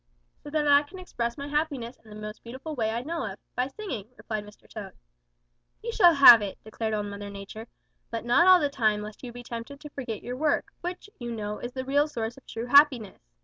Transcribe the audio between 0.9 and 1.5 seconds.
express my